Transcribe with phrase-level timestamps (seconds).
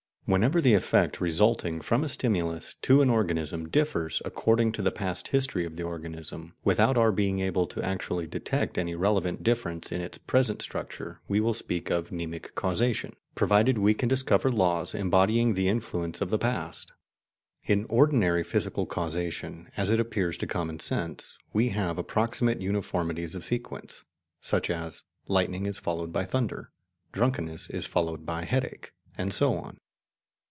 [0.25, 5.29] Whenever the effect resulting from a stimulus to an organism differs according to the past
[5.29, 9.99] history of the organism, without our being able actually to detect any relevant difference in
[9.99, 15.53] its present structure, we will speak of "mnemic causation," provided we can discover laws embodying
[15.53, 16.93] the influence of the past.
[17.65, 23.43] In ordinary physical causation, as it appears to common sense, we have approximate uniformities of
[23.43, 24.05] sequence,
[24.39, 26.71] such as "lightning is followed by thunder,"
[27.11, 29.77] "drunkenness is followed by headache," and so on.